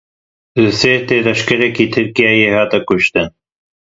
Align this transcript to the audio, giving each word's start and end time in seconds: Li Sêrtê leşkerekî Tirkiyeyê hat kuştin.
Li 0.61 0.71
Sêrtê 0.79 1.17
leşkerekî 1.25 1.85
Tirkiyeyê 1.93 2.49
hat 2.57 2.71
kuştin. 2.87 3.27